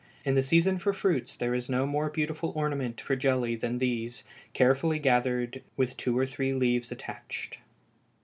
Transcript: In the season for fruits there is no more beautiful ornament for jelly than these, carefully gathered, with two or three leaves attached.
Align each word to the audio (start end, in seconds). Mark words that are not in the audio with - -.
In 0.25 0.33
the 0.33 0.41
season 0.41 0.79
for 0.79 0.93
fruits 0.93 1.37
there 1.37 1.53
is 1.53 1.69
no 1.69 1.85
more 1.85 2.09
beautiful 2.09 2.51
ornament 2.55 2.99
for 2.99 3.15
jelly 3.15 3.55
than 3.55 3.77
these, 3.77 4.23
carefully 4.51 4.97
gathered, 4.97 5.61
with 5.77 5.95
two 5.95 6.17
or 6.17 6.25
three 6.25 6.53
leaves 6.55 6.91
attached. 6.91 7.59